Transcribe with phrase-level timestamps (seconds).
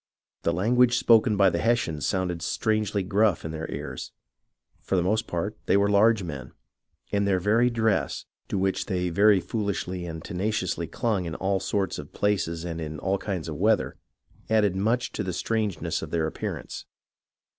[0.41, 4.11] The language spoken by the Hessians sounded strangely gruff in their ears.
[4.81, 6.53] For the most part, they were large men,
[7.11, 11.99] and their very dress, to which they very foolishly and tenaciously clung in all sorts
[11.99, 13.95] of places and in all kinds of weather,
[14.49, 16.85] added much to the strangeness of their appear ance.